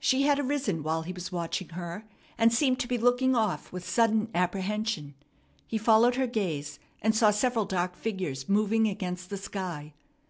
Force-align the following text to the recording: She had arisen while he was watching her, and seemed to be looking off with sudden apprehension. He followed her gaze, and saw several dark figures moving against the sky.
She 0.00 0.22
had 0.22 0.38
arisen 0.40 0.82
while 0.82 1.02
he 1.02 1.12
was 1.12 1.30
watching 1.30 1.68
her, 1.76 2.08
and 2.38 2.50
seemed 2.54 2.80
to 2.80 2.88
be 2.88 2.96
looking 2.96 3.36
off 3.36 3.70
with 3.70 3.86
sudden 3.86 4.28
apprehension. 4.34 5.12
He 5.66 5.76
followed 5.76 6.14
her 6.14 6.26
gaze, 6.26 6.78
and 7.02 7.14
saw 7.14 7.30
several 7.30 7.66
dark 7.66 7.94
figures 7.94 8.48
moving 8.48 8.88
against 8.88 9.28
the 9.28 9.36
sky. 9.36 9.92